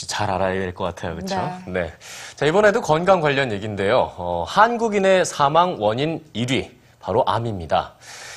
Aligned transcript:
역시 0.00 0.06
잘 0.06 0.30
알아야 0.30 0.54
될 0.54 0.72
것 0.74 0.84
같아요. 0.84 1.14
그렇죠? 1.14 1.36
네. 1.66 1.82
네. 1.82 1.92
자, 2.36 2.46
이번에도 2.46 2.80
건강 2.80 3.20
관련 3.20 3.52
얘기인데요. 3.52 4.12
어, 4.16 4.44
한국인의 4.48 5.24
사망 5.26 5.76
원인 5.78 6.22
1위 6.34 6.70
바로 7.00 7.22
암입니다. 7.26 7.92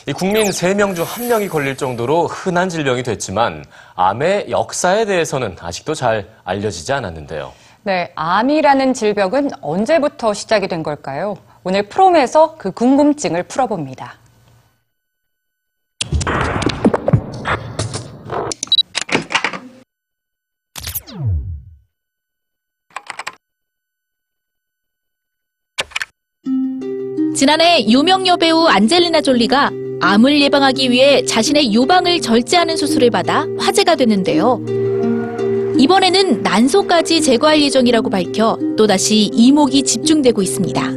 이 0.08 0.14
국민 0.14 0.50
3명 0.50 0.96
중 0.96 1.06
1명이 1.06 1.50
걸릴 1.50 1.78
정도로 1.78 2.28
흔한 2.28 2.68
질병이 2.68 3.04
됐지만 3.04 3.64
암의 3.96 4.48
역사에 4.50 5.06
대해서는 5.06 5.56
아직도 5.60 5.94
잘 5.96 6.28
알려지지 6.44 6.92
않았는데요. 6.92 7.54
네, 7.84 8.12
암이라는 8.16 8.94
질병은 8.94 9.52
언제부터 9.62 10.34
시작이 10.34 10.68
된 10.68 10.84
걸까요? 10.84 11.36
오늘 11.64 11.88
프롬에서 11.88 12.56
그 12.58 12.72
궁금증을 12.72 13.44
풀어봅니다. 13.44 14.16
지난해 27.36 27.84
유명 27.88 28.28
여배우 28.28 28.68
안젤리나 28.68 29.22
졸리가 29.22 29.72
암을 30.02 30.40
예방하기 30.42 30.92
위해 30.92 31.26
자신의 31.26 31.74
유방을 31.74 32.22
절제하는 32.22 32.78
수술을 32.78 33.10
받아 33.10 33.48
화제가 33.58 33.96
됐는데요. 33.96 34.62
이번에는 35.80 36.44
난소까지 36.44 37.22
제거할 37.22 37.60
예정이라고 37.62 38.10
밝혀 38.12 38.58
또다시 38.78 39.32
이목이 39.34 39.82
집중되고 39.82 40.42
있습니다. 40.44 40.92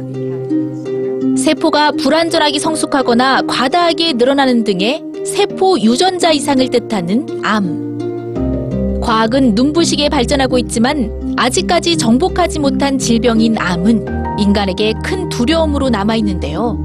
세포가 1.37 1.93
불안전하게 1.93 2.59
성숙하거나 2.59 3.41
과다하게 3.47 4.13
늘어나는 4.13 4.63
등의 4.63 5.03
세포 5.25 5.79
유전자 5.79 6.31
이상을 6.31 6.69
뜻하는 6.69 7.25
암. 7.43 8.99
과학은 9.01 9.55
눈부시게 9.55 10.09
발전하고 10.09 10.59
있지만 10.59 11.35
아직까지 11.37 11.97
정복하지 11.97 12.59
못한 12.59 12.99
질병인 12.99 13.57
암은 13.57 14.16
인간에게 14.37 14.93
큰 15.03 15.29
두려움으로 15.29 15.89
남아있는데요. 15.89 16.77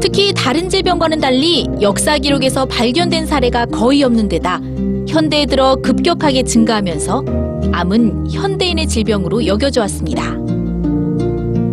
특히 0.00 0.32
다른 0.34 0.68
질병과는 0.68 1.20
달리 1.20 1.66
역사 1.80 2.18
기록에서 2.18 2.66
발견된 2.66 3.26
사례가 3.26 3.66
거의 3.66 4.02
없는 4.02 4.28
데다 4.28 4.60
현대에 5.08 5.46
들어 5.46 5.76
급격하게 5.76 6.42
증가하면서 6.42 7.24
암은 7.72 8.30
현대인의 8.30 8.86
질병으로 8.86 9.46
여겨져 9.46 9.80
왔습니다. 9.82 10.34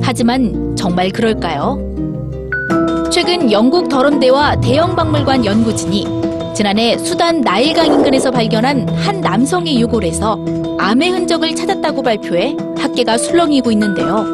하지만 0.01 0.75
정말 0.75 1.09
그럴까요? 1.09 1.79
최근 3.11 3.51
영국 3.51 3.89
더럼대와 3.89 4.61
대형 4.61 4.95
박물관 4.95 5.45
연구진이 5.45 6.20
지난해 6.53 6.97
수단 6.97 7.41
나일강 7.41 7.85
인근에서 7.85 8.29
발견한 8.29 8.87
한 8.89 9.21
남성의 9.21 9.79
유골에서 9.81 10.37
암의 10.77 11.09
흔적을 11.11 11.55
찾았다고 11.55 12.03
발표해 12.03 12.55
학계가 12.77 13.17
술렁이고 13.17 13.71
있는데요. 13.71 14.25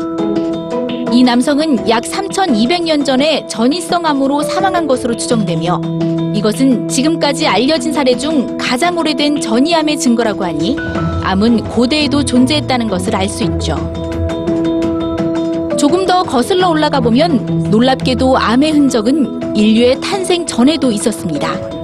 이 1.11 1.23
남성은 1.23 1.87
약 1.89 2.03
3,200년 2.03 3.05
전에 3.05 3.45
전이성 3.47 4.05
암으로 4.05 4.43
사망한 4.43 4.87
것으로 4.87 5.15
추정되며 5.15 5.79
이것은 6.33 6.87
지금까지 6.87 7.47
알려진 7.47 7.93
사례 7.93 8.15
중 8.17 8.57
가장 8.57 8.97
오래된 8.97 9.39
전이암의 9.39 9.97
증거라고 9.99 10.43
하니 10.43 10.75
암은 11.23 11.65
고대에도 11.65 12.23
존재했다는 12.23 12.87
것을 12.87 13.15
알 13.15 13.29
수 13.29 13.43
있죠. 13.43 13.75
조금 15.77 16.05
더 16.07 16.23
거슬러 16.23 16.69
올라가 16.69 16.99
보면 16.99 17.69
놀랍게도 17.69 18.37
암의 18.37 18.71
흔적은 18.71 19.55
인류의 19.55 20.01
탄생 20.01 20.45
전에도 20.45 20.91
있었습니다. 20.91 21.76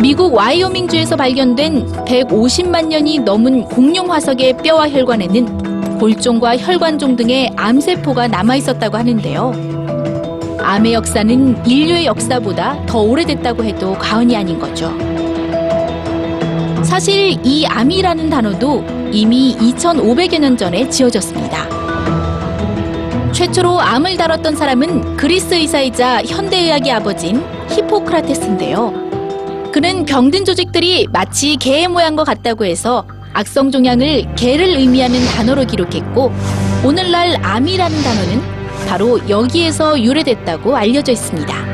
미국 0.00 0.32
와이오밍주에서 0.32 1.14
발견된 1.14 1.86
150만 2.06 2.86
년이 2.86 3.18
넘은 3.18 3.64
공룡 3.64 4.10
화석의 4.10 4.56
뼈와 4.58 4.88
혈관에는 4.88 5.98
골종과 5.98 6.56
혈관종 6.56 7.16
등의 7.16 7.52
암세포가 7.54 8.28
남아 8.28 8.56
있었다고 8.56 8.96
하는데요. 8.96 9.52
암의 10.58 10.94
역사는 10.94 11.66
인류의 11.66 12.06
역사보다 12.06 12.86
더 12.86 13.00
오래됐다고 13.02 13.62
해도 13.62 13.92
과언이 13.98 14.34
아닌 14.34 14.58
거죠. 14.58 14.90
사실 16.82 17.36
이 17.44 17.66
암이라는 17.66 18.30
단어도 18.30 18.82
이미 19.12 19.54
2500여 19.58 20.38
년 20.38 20.56
전에 20.56 20.88
지어졌습니다. 20.88 21.68
최초로 23.32 23.78
암을 23.78 24.16
다뤘던 24.16 24.56
사람은 24.56 25.18
그리스 25.18 25.54
의사이자 25.54 26.22
현대의학의 26.22 26.90
아버지인 26.90 27.44
히포크라테스인데요. 27.68 29.09
그는 29.72 30.04
병든 30.04 30.44
조직들이 30.44 31.06
마치 31.12 31.56
개의 31.56 31.86
모양과 31.86 32.24
같다고 32.24 32.64
해서 32.64 33.06
악성 33.32 33.70
종양을 33.70 34.34
개를 34.34 34.64
의미하는 34.66 35.24
단어로 35.26 35.64
기록했고 35.64 36.32
오늘날 36.84 37.36
암이라는 37.40 38.02
단어는 38.02 38.42
바로 38.88 39.28
여기에서 39.28 40.00
유래됐다고 40.02 40.76
알려져 40.76 41.12
있습니다. 41.12 41.70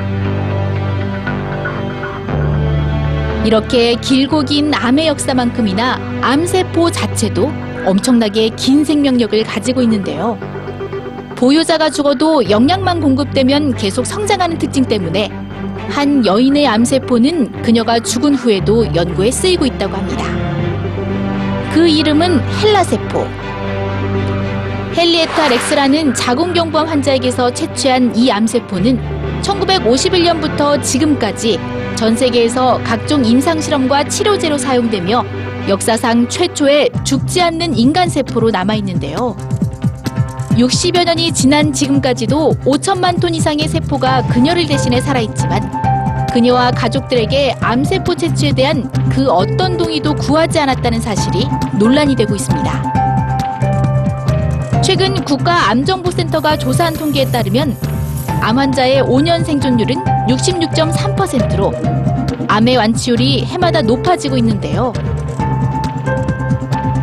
이렇게 3.46 3.94
길고 3.94 4.42
긴 4.42 4.74
암의 4.74 5.06
역사만큼이나 5.06 5.98
암세포 6.20 6.90
자체도 6.90 7.50
엄청나게 7.86 8.50
긴 8.56 8.84
생명력을 8.84 9.42
가지고 9.44 9.80
있는데요. 9.82 10.38
보유자가 11.36 11.88
죽어도 11.88 12.50
영양만 12.50 13.00
공급되면 13.00 13.76
계속 13.76 14.04
성장하는 14.04 14.58
특징 14.58 14.84
때문에 14.84 15.45
한 15.88 16.24
여인의 16.24 16.66
암세포는 16.66 17.62
그녀가 17.62 17.98
죽은 17.98 18.34
후에도 18.34 18.94
연구에 18.94 19.30
쓰이고 19.30 19.64
있다고 19.66 19.97
합니다. 19.97 20.24
그 21.72 21.88
이름은 21.88 22.41
헬라세포. 22.41 23.26
헨리에타 24.96 25.48
렉스라는 25.48 26.14
자궁경부암 26.14 26.86
환자에게서 26.86 27.52
채취한 27.52 28.16
이 28.16 28.30
암세포는 28.30 29.42
1951년부터 29.42 30.82
지금까지 30.82 31.60
전 31.96 32.16
세계에서 32.16 32.80
각종 32.82 33.25
임상실험과 33.25 34.08
치료제로 34.08 34.56
사용되며 34.56 35.25
역사상 35.69 36.28
최초의 36.28 36.91
죽지 37.04 37.42
않는 37.42 37.76
인간세포로 37.76 38.50
남아있는데요. 38.50 39.36
60여 40.56 41.05
년이 41.05 41.33
지난 41.33 41.71
지금까지도 41.71 42.55
5천만 42.65 43.21
톤 43.21 43.34
이상의 43.34 43.69
세포가 43.69 44.22
그녀를 44.28 44.67
대신해 44.67 45.03
살아있지만 45.03 46.27
그녀와 46.33 46.71
가족들에게 46.71 47.56
암세포 47.61 48.15
채취에 48.15 48.53
대한 48.53 48.91
그 49.11 49.28
어떤 49.28 49.77
동의도 49.77 50.15
구하지 50.15 50.59
않았다는 50.59 51.00
사실이 51.00 51.47
논란이 51.78 52.17
되고 52.17 52.34
있습니다. 52.34 52.93
최근 54.83 55.22
국가암정보센터가 55.25 56.56
조사한 56.56 56.94
통계에 56.94 57.27
따르면 57.27 57.77
암 58.41 58.59
환자의 58.59 59.03
5년 59.03 59.44
생존율은 59.44 59.97
66.3%로 60.28 61.75
암의 62.49 62.77
완치율이 62.77 63.44
해마다 63.44 63.83
높아지고 63.83 64.38
있는데요. 64.38 64.94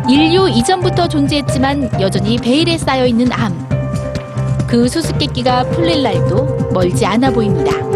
인류 0.08 0.48
이전부터 0.48 1.08
존재했지만 1.08 2.00
여전히 2.00 2.36
베일에 2.36 2.76
쌓여 2.76 3.06
있는 3.06 3.32
암. 3.32 3.66
그 4.66 4.88
수수께끼가 4.88 5.64
풀릴 5.70 6.02
날도 6.02 6.70
멀지 6.72 7.06
않아 7.06 7.30
보입니다. 7.30 7.93